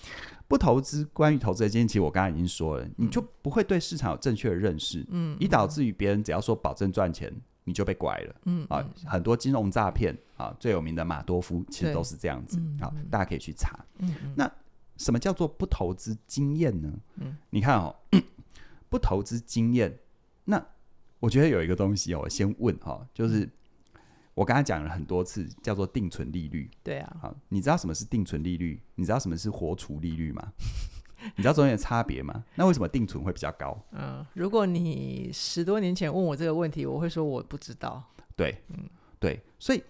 [0.46, 7.32] 不投资关于投资的经验，其实我刚才已经说了，你就不会对市场有正确的认识，嗯，以导致于别人只要说保证赚钱，
[7.68, 8.34] 你就被拐了。
[8.44, 13.84] 嗯啊，很多金融诈骗啊，最有名的马多夫其实都是这样子嗯啊，大家可以去查。
[14.34, 14.50] 那
[14.96, 16.92] 什么叫做不投资经验呢？
[17.16, 17.94] 嗯，你看哦，
[18.88, 19.98] 不投资经验，
[20.44, 20.64] 那
[21.20, 23.48] 我觉得有一个东西哦，我先问哈，就是
[24.34, 26.70] 我刚才讲了很多次，叫做定存利率。
[26.82, 28.80] 对啊，好，你知道什么是定存利率？
[28.94, 30.52] 你知道什么是活储利率吗？
[31.36, 32.44] 你知道中间的差别吗？
[32.54, 33.76] 那为什么定存会比较高？
[33.92, 38.02] 嗯，如果你十多年前问我这个问题，我会说我不知道。
[38.36, 39.82] 对，嗯对，所以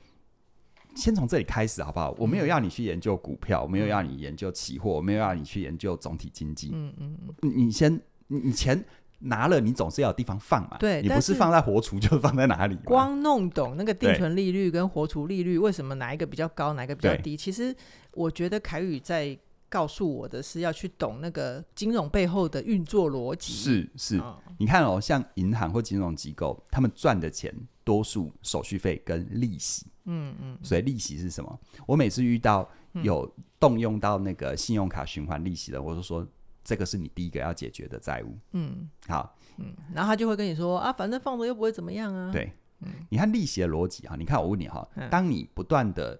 [0.94, 2.14] 先从这里开始好不好？
[2.18, 6.70] 我没有要你去研究股票，我没有要你研究期货，我没有要你去研究总体经济。
[6.72, 8.82] 嗯嗯，你你先，你你钱
[9.20, 10.78] 拿了，你总是要有地方放嘛。
[10.78, 12.76] 对你不是放在活储，就是放在哪里？
[12.84, 17.36] 光弄懂那个定存利率跟活储利率为什么哪一个比较高，哪一个比较低？
[17.36, 17.74] 其实
[18.12, 19.38] 我觉得凯宇在
[19.68, 23.52] 告诉我的是要去懂那个金融背后的运作逻辑。
[23.52, 27.54] 是是，嗯你看哦，像银行或金融机构，他们赚的钱
[27.84, 29.86] 多数手续费跟利息。
[30.06, 31.60] 嗯嗯，所以利息是什么？
[31.86, 32.68] 我每次遇到
[33.02, 36.26] 有动用到那个信用卡循环利息的，我就说
[36.64, 38.36] 这个是你第一个要解决的债务。
[38.52, 42.50] 嗯好，嗯，然后他就会跟你说啊，反正放着又不会怎么样啊。，对，
[42.80, 46.18] 嗯你看利息的逻辑哈，你看我问你哈，嗯当你不断的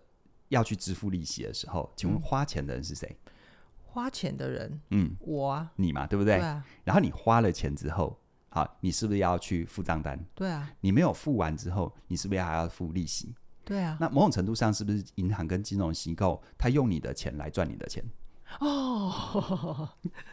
[0.49, 3.17] 要去支付利息的时候，请问嗯花钱的人是谁？
[3.99, 6.37] 花钱的人，嗯，我啊，你嘛，对不对？
[6.39, 8.17] 对啊，然后你花了钱之后，
[8.49, 10.17] 好，你是不是要去付账单？
[10.37, 13.35] 对啊，你没有付完之后，你是不是还要付利息？
[13.65, 13.97] 对啊。
[14.01, 18.05] 那某种程度上，是不是银行跟金融机构，他用你的钱来赚你的钱？
[18.61, 19.89] 哦，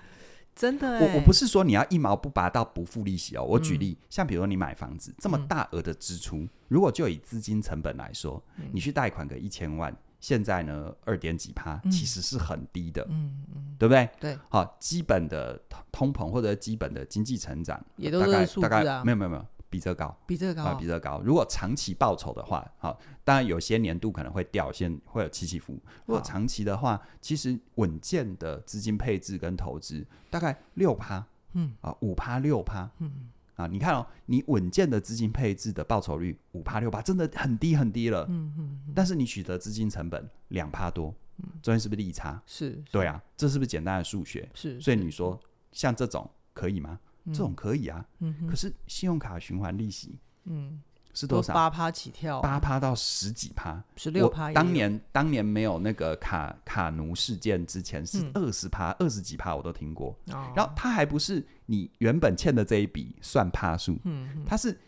[0.56, 3.43] 真的欸，我我不是说你要一毛不拔到不付利息哦。
[3.43, 14.10] 我举嗯例，像比如说你买房子这么大额的支出，如果就以资金成本来说，嗯你去贷款个一千万，现在呢二点几趴，嗯其实是很低的，嗯嗯，对不对？
[14.19, 15.60] 对，好，基本的
[15.91, 20.06] 通膨或者基本的经济成长，也都大概是数大概没有没有没有比这个高。
[20.06, 20.86] 啊，比这个高比。
[20.86, 21.21] 这个高。
[21.23, 25.73] 如果长期报酬的话，好，当然有些年度可能会掉，先会有起起伏。
[26.06, 38.25] 如果好长期的话，其实稳健的资金配置跟投资大概六趴，嗯啊，五趴六趴，嗯啊，你看哦，你稳健的资金配置的报酬率五趴六趴，真的很低很低了。
[38.29, 41.13] 嗯嗯，嗯但是你取得资金成本两趴多，
[41.61, 42.41] 中间是不是利差？
[42.45, 44.49] 是，对啊，这是不是简单的数学？
[44.53, 45.39] 是，所以你说
[45.71, 46.99] 像这种可以吗？
[47.27, 50.19] 这种可以啊，嗯可是信用卡循环利息。
[50.43, 50.79] 嗯
[51.15, 51.51] 是多少？
[51.54, 54.51] 八趴起跳，八趴到十几趴，十六趴。
[54.51, 60.10] 当年当年没有那个卡卡奴事件之前是二十趴，二十几趴我都听过。
[60.28, 64.80] 哦、然后他还不是你原本欠的这一笔算趴数，嗯，他是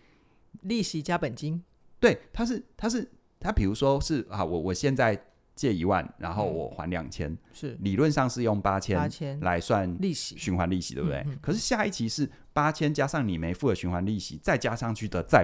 [0.62, 1.64] 利息加本金。
[2.00, 3.10] 对，他是他是
[3.40, 5.20] 他，比如说是啊，我我现在。
[5.58, 9.10] 借一万，然后我还两千，是理论上是用八千
[9.42, 11.26] 来算利息循环利息，对不对？
[11.42, 15.44] 可是下一期是八千加上你没付的循环利息，再加上去的再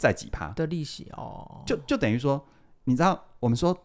[0.00, 2.42] 再几趴的利息哦，就就等于说，
[2.84, 3.76] 你知道我们说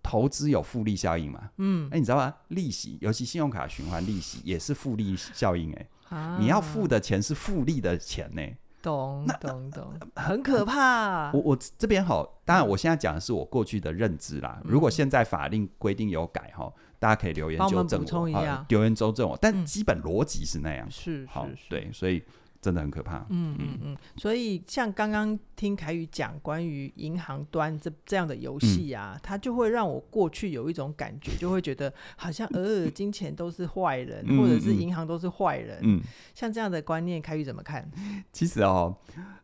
[0.00, 1.50] 投资有复利效应嘛？
[1.58, 2.32] 嗯，哎，你知道吗？
[2.48, 8.42] 利息，尤其信用卡循环利息也是复利效应哎，你要付的钱是复利的钱呢。
[8.80, 11.32] 懂懂懂，很可怕。
[11.32, 14.60] 我我这边好，当然我现在讲的是我过去的认知啦。
[14.62, 19.36] 如果现在法令规定有改哈，大家可以留言纠正我，留言纠正我。
[19.40, 22.22] 但基本逻辑是那样，是好对，所以。
[22.64, 23.26] 真的很可怕。
[23.28, 35.78] 嗯嗯嗯，所以像刚刚听凯宇讲关于银行端这这样的游戏啊，它就会让我过去有一种感觉，就会觉得好像呃， 金钱都是坏人，或者是银行都是坏人。
[35.82, 36.00] 嗯，
[36.34, 37.86] 像这样的观念，凯宇怎么看？
[38.32, 38.96] 其实哦，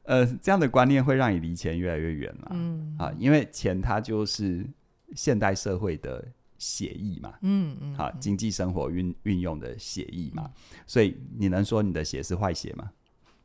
[0.04, 2.48] 呃，这样的观念会让你离钱越来越远了。
[2.52, 4.66] 嗯啊，因为钱它就是
[5.14, 7.34] 现代社会的协议嘛。
[7.42, 10.50] 嗯嗯，好，经济生活运运用的协议嘛。
[10.86, 12.90] 所以你能说你的血是坏血吗？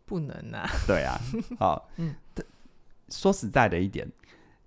[0.05, 0.67] 不能啊！
[0.85, 1.19] 对啊，
[1.59, 2.15] 好，嗯，
[3.09, 4.07] 说实在的一点，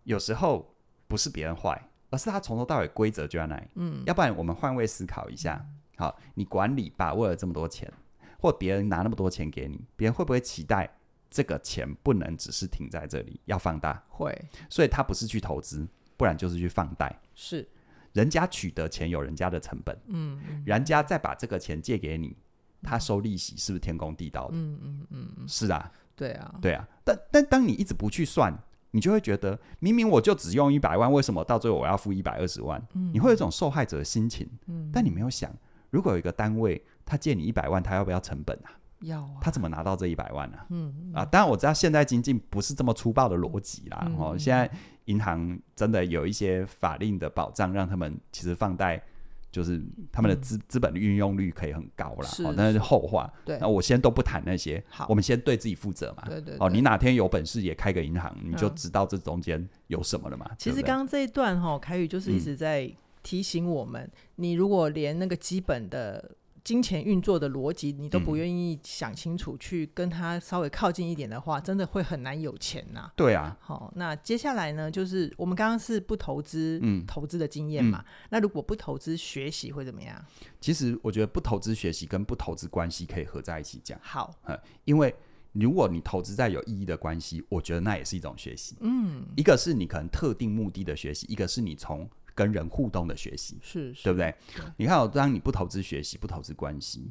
[0.04, 0.74] 有时候
[1.06, 3.66] 不是别人坏，而是他从头到尾规则就在那里。
[3.74, 5.64] 嗯，要不然我们换位思考一下，
[5.96, 7.92] 好，你管理把握了这么多钱，
[8.40, 10.88] 或别人拿那么多钱给你，别人会不会期待
[11.30, 14.02] 这个钱不能只是停在这里，要放大？
[14.08, 14.36] 会，
[14.68, 17.20] 所以他不是去投资，不然就是去放贷。
[17.34, 17.68] 是，
[18.12, 22.36] 人家取得钱有人家的成本，嗯，人家再把这个钱借给你。
[22.82, 24.54] 他收利息是不是天公地道的？
[24.54, 26.86] 嗯嗯嗯，是啊，对啊，对啊。
[27.04, 28.56] 但但当你一直不去算，
[28.92, 32.80] 你就会觉得明明我就只用一百万，为什么到最后我要付一百二十万？
[32.94, 34.48] 嗯，你会有一种受害者的心情。
[34.66, 35.52] 嗯，但你没有想，
[35.90, 38.70] 如果有一个单位他借你一百万，他要不要成本啊？
[39.00, 39.30] 要啊。
[39.40, 40.58] 他怎么拿到这一百万呢？
[40.70, 44.10] 嗯啊，当然我知道现在经济不是这么粗暴的逻辑啦。
[44.16, 44.70] 哦，现在
[45.06, 49.02] 银行真的有一些法令的保障，让他们其实放贷。
[49.58, 53.28] 就是他们的资资本的运用率可以很高啦，哦，那是后话。
[53.44, 56.22] 对，那我先都不谈那些，好，我们先对自己负责嘛。
[56.28, 56.54] 对对。
[56.60, 60.48] 哦，你哪天有本事也开个银行，你就知道这中间有什么了嘛。
[60.56, 62.88] 其实刚刚这一段哈，凯宇就是一直在
[63.24, 66.36] 提醒我们，你如果连那个基本的。
[66.64, 73.12] 金钱运作的逻辑，你都不愿意想清楚，去跟他稍微靠近一点的话，嗯、真的会很难有钱呐、啊。
[73.16, 73.56] 对啊。
[73.60, 78.04] 好，那接下来呢，就是我们刚刚是不投资，嗯，投资的经验嘛。
[78.06, 80.22] 嗯、那如果不投资学习会怎么样？
[80.60, 83.98] 其实我觉得不投资学习跟不投资关系可以合在一起讲。
[84.02, 84.34] 好，
[84.84, 85.14] 因为
[85.52, 88.76] 如果你投资在有意义的关系，我觉得那也是一种学习。
[88.80, 92.08] 嗯，一个是你可能特定目的的学习，一个是你从。
[92.38, 94.32] 跟人互动的学习是，是，对不对？
[94.54, 97.10] 对，你看，哦，当你不投资学习，不投资关系，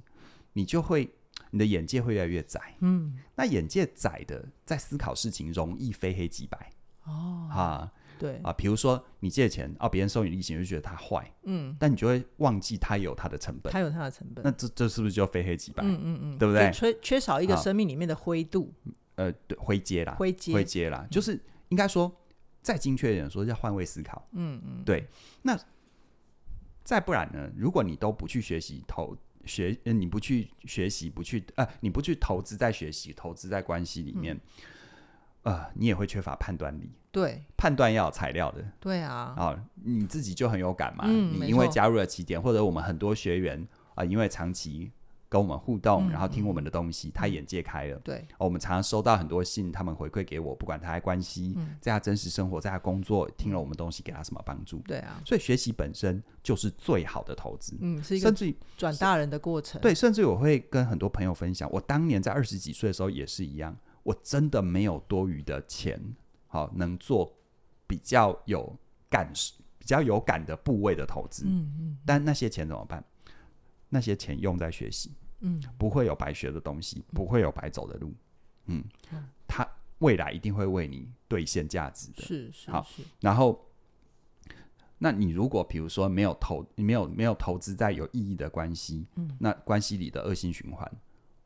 [0.53, 1.11] 你就会
[1.51, 2.61] 你的眼界会越来越窄。
[2.79, 6.71] 嗯，那眼界窄的，在思考事情容易非黑即白。
[7.03, 11.29] 哦，哈，对啊，比如说你借钱啊，别人收你利息，你就觉得他坏。
[11.43, 14.41] 嗯，但你就会忘记他有他的成本，他有他的成本。
[14.45, 15.83] 那这这是不是就非黑即白？
[15.83, 16.71] 嗯嗯嗯，对不对？
[16.71, 18.73] 缺缺少一个生命里面的灰度。
[19.15, 21.37] 呃，对，灰阶啦，灰阶，灰阶啦，就是
[21.67, 22.09] 应该说。
[22.67, 24.27] 再精确一点说，叫换位思考。
[24.33, 25.07] 嗯嗯，对。
[25.41, 25.57] 那
[26.83, 27.49] 再不然呢？
[27.55, 34.35] 如果你都不去学习投学，你不去学习，不去呃，你不去投资在学习，投资在关系里面，
[35.43, 36.91] 嗯、呃，你也会缺乏判断力。
[37.09, 38.61] 对，判断要有材料的。
[38.81, 39.33] 对啊。
[39.37, 41.05] 啊，你自己就很有感嘛。
[41.07, 44.91] 嗯、你因为加入了起点，或者我们很多学员啊、呃，因为长期。
[45.29, 47.99] 跟我们互动，然后听我们的东西，嗯、他眼界开了。
[47.99, 54.79] 对、哦，我们常常收到很多信，他们回馈给我，不管他的关系，嗯、在他真实生活，在他工作，听了我们东西，给他什么帮助？
[54.87, 57.77] 对啊，所以学习本身就是最好的投资。
[57.81, 59.81] 嗯，是一个甚至于转大人的过程。
[59.81, 66.01] 对，甚至我会跟很多朋友分享，我当年在二十几岁的时候也是一样，我真的没有多余的钱，
[66.47, 67.35] 好、哦、能做
[67.85, 68.73] 比较有
[69.09, 69.29] 感、
[69.77, 71.43] 比较有感的部位的投资。
[71.45, 73.03] 嗯嗯，但那些钱怎么办？
[73.89, 78.13] 那些钱用在学习，嗯，不会有白学的东西，不会有白走的路，
[78.65, 78.83] 嗯，
[79.47, 79.67] 他
[79.99, 82.85] 未来一定会为你兑现价值的，是是好。
[83.19, 83.65] 然后，
[84.97, 90.91] 那你如果比如说没有投，你没有没有投资在有意义的关系，嗯，那关系里的恶性循环，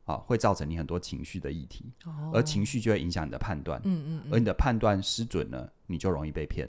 [0.04, 1.92] 啊，会造成你很多情绪的议题，
[2.32, 6.68] 而情绪就会影响你的判断，嗯嗯，而你的判断失准了，你就容易被骗。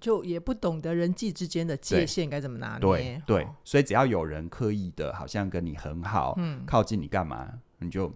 [0.00, 8.12] 就也不懂得人际之间的界限该怎么拿捏，对对，所以只要有人刻意的，好像跟你很好，嗯，靠近你干嘛，你就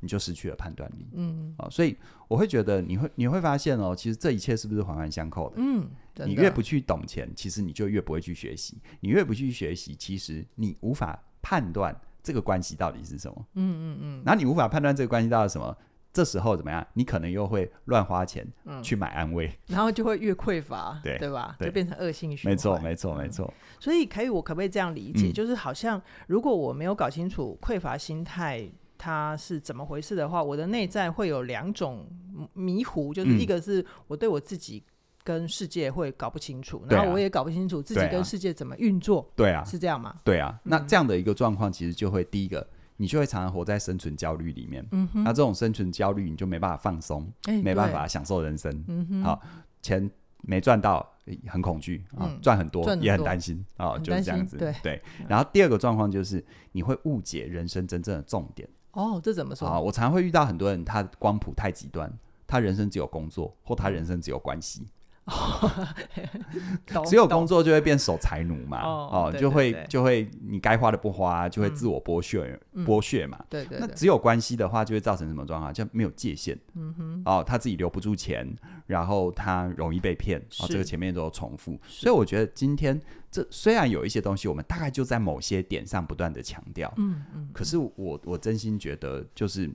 [0.00, 1.08] 你就失去了判断力。
[1.14, 1.96] 嗯，啊，所以
[2.28, 5.56] 我会觉得你会你会发现哦，其实这一切是不是环环相扣的？
[5.58, 5.88] 嗯，
[6.26, 8.78] 你越不去懂钱，其实你就越不会去学习。
[9.00, 13.46] 你越不去学习，其实你无法判断这个关系到底是什么。
[13.54, 14.22] 嗯嗯嗯。
[14.24, 15.76] 然后你无法判断这个关系到底是什么，
[16.16, 16.86] 这时候怎么样？
[16.94, 18.50] 你可能又会乱花钱
[18.82, 21.54] 去买安慰，然后就会越匮乏， 对对吧？
[21.58, 22.52] 对就变成恶性循环。
[22.52, 23.52] 没错，没错，没错。
[23.78, 25.26] 所以凯宇，我可不可以这样理解？
[25.26, 32.08] 嗯、就是好像如果我没有搞清楚匮乏心态它是怎么回事的话，我的内在会有两种
[32.54, 34.82] 迷糊，就是一个是我对我自己
[35.22, 39.30] 跟世界会搞不清楚，嗯、然后我也搞不清楚自己跟世界怎么运作。
[39.36, 40.16] 对啊，是这样吗？
[40.24, 40.58] 对啊。
[40.62, 42.66] 那这样的一个状况，其实就会第一个。
[42.96, 48.84] 你就会常常活在生存焦虑里面，嗯哼，那这种生存焦虑，你就没办法放松，欸、没办法享受人生。
[48.88, 49.40] 嗯哼，好，
[49.82, 50.10] 钱
[50.42, 51.06] 没赚到，
[51.46, 54.56] 很恐惧啊，赚、嗯、很多也很担心啊，就是这样子。
[54.56, 55.02] 对对。
[55.28, 58.68] 然后第二个状况就是，你会误解人生真正的重点。
[58.92, 59.68] 哦，这怎么说？
[59.68, 62.10] 啊，我常常会遇到很多人，他光谱太极端，
[62.46, 64.86] 他人生只有工作，或他人生只有关系。
[67.06, 73.44] 只有工作就会变守财奴嘛，哦，就会就会你该花的不花，就会自我剥削剥削嘛。
[73.50, 73.78] 对对。
[73.80, 75.74] 那只有关系的话，就会造成什么状况？
[75.74, 76.56] 就没有界限。
[76.74, 77.22] 嗯哼。
[77.24, 78.46] 哦，他自己留不住钱，
[78.86, 80.40] 然后他容易被骗。
[80.60, 81.76] 哦，这个前面都有重复。
[81.88, 86.92] 所以我觉得今天这虽然有一些东西，我们大概就在某些点上不断的强调。
[86.98, 87.48] 嗯嗯。
[87.52, 89.68] 可是我我真心觉得就是。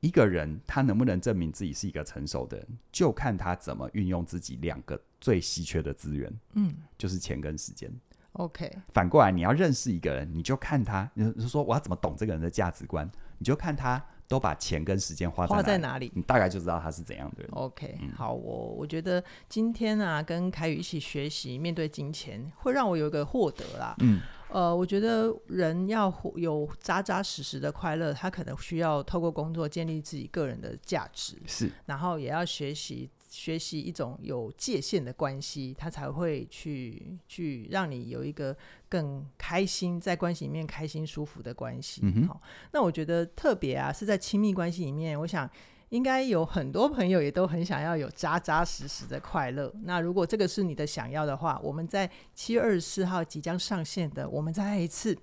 [0.00, 7.90] 一个人他能不能证明自己是一个成熟的人，就看他怎么运用自己两个最稀缺的资源，嗯，就是钱跟时间。
[8.34, 17.50] OK，反过来你要认识一个人，你就看他，你就说我要怎么懂这个人的价值观，你就看他都把钱跟时间花在哪里，花在哪里，你大概就知道他是怎样的人。
[17.52, 24.20] OK，嗯，好，我我觉得今天啊，跟凯宇一起学习面对金钱，会让我有一个获得啦，嗯。
[24.50, 38.56] 呃，我觉得人要有扎扎实实的快乐，他可能需要透过工作建立自己个人的价值，是，然后也要学习学习一种有界限的关系，他才会去去让你有一个
[38.88, 42.00] 更开心，在关系里面开心舒服的关系。
[42.04, 42.28] 嗯
[42.72, 45.48] 那我觉得特别啊，是在亲密关系里面，我想。
[45.90, 49.72] 应该有很多朋友也都很想要有扎扎实实的快乐。
[49.84, 55.16] 那如果这个是你的想要的话，我们在七月二十四号即将上线的，我们再来一次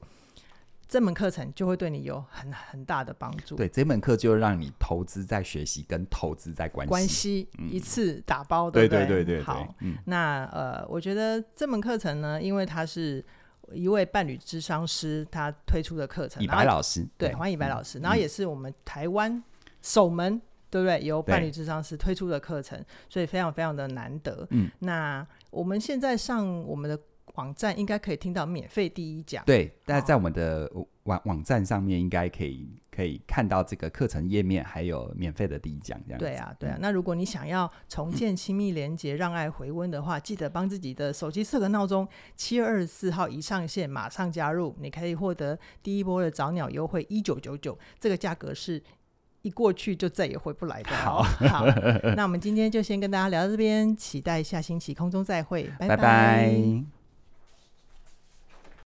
[0.88, 3.56] 这门课程，就会对你有很很大的帮助。
[3.56, 9.44] 对，这门课就让你投资在学习，跟投资在关系，关系、嗯、一次打包，对对对对对。
[9.44, 13.24] 好，嗯、那呃，我觉得这门课程呢，因为它是
[13.72, 19.44] 一位伴侣智商师他推出的课程，以白老师，对，黄以白老师，嗯、然后也是我们台湾
[19.84, 20.42] 首门。
[20.70, 21.02] 对不对？
[21.04, 24.48] 由伴侣智商师推出的课程，所以非常非常的难得。
[24.52, 27.00] 嗯，那我们现在上我们的
[27.36, 29.44] 网站，应该可以听到免费第一讲。
[29.46, 30.72] 对，但在我们的
[31.04, 36.00] 网网站上面，应该可以可以看到这个课程页面，还有免费的第一讲。
[36.06, 36.78] 这样对啊，对啊。
[36.80, 48.82] 那如果你想要重建亲密连接，让爱回温的话，记得帮自己的手机设个闹钟，七月二十四号一上线，马上加入，你可以获得第一波的早鸟优惠一九九九，这个价格是。
[49.46, 50.90] 一过去就再也回不来的。
[50.90, 51.66] 好，好，
[52.16, 55.96] 那我们今天就先跟大家聊到这边，期待下星期空中再会，拜拜。
[55.96, 56.95] 拜拜。